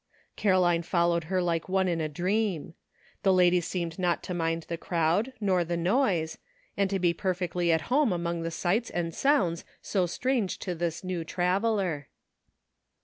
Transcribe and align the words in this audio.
Caroline 0.35 0.81
followed 0.81 1.25
her 1.25 1.43
like 1.43 1.69
one 1.69 1.87
in 1.87 2.01
a 2.01 2.09
dream. 2.09 2.73
The 3.21 3.31
lady 3.31 3.61
seemed 3.61 3.99
not 3.99 4.23
to 4.23 4.33
mind 4.33 4.63
the 4.63 4.75
crowd 4.75 5.31
nor 5.39 5.63
the 5.63 5.77
noise, 5.77 6.39
and 6.75 6.89
to 6.89 6.97
be 6.97 7.13
perfectly 7.13 7.71
at 7.71 7.81
home 7.81 8.11
among 8.11 8.41
the 8.41 8.49
sights 8.49 8.89
and 8.89 9.13
sounds 9.13 9.63
so 9.79 10.07
strange 10.07 10.57
to 10.57 10.73
this 10.73 11.03
new 11.03 11.23
traveler. 11.23 12.07